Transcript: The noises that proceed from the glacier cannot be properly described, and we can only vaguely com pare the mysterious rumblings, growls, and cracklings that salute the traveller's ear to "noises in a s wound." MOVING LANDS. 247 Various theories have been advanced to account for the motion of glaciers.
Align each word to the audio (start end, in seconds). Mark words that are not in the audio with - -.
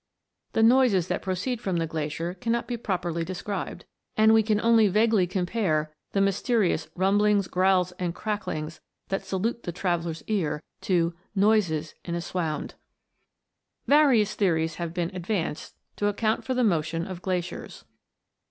The 0.53 0.63
noises 0.63 1.09
that 1.09 1.21
proceed 1.21 1.61
from 1.61 1.77
the 1.77 1.85
glacier 1.85 2.33
cannot 2.33 2.67
be 2.67 2.75
properly 2.75 3.23
described, 3.23 3.85
and 4.17 4.33
we 4.33 4.41
can 4.41 4.59
only 4.59 4.87
vaguely 4.87 5.27
com 5.27 5.45
pare 5.45 5.93
the 6.13 6.21
mysterious 6.21 6.87
rumblings, 6.95 7.47
growls, 7.47 7.91
and 7.99 8.15
cracklings 8.15 8.81
that 9.09 9.23
salute 9.23 9.61
the 9.61 9.71
traveller's 9.71 10.23
ear 10.25 10.63
to 10.89 11.13
"noises 11.35 11.93
in 12.03 12.15
a 12.15 12.17
s 12.17 12.33
wound." 12.33 12.73
MOVING 13.85 14.07
LANDS. 14.17 14.35
247 14.35 14.35
Various 14.35 14.35
theories 14.35 14.75
have 14.81 14.93
been 14.95 15.15
advanced 15.15 15.75
to 15.97 16.07
account 16.07 16.45
for 16.45 16.55
the 16.55 16.63
motion 16.63 17.05
of 17.05 17.21
glaciers. 17.21 17.85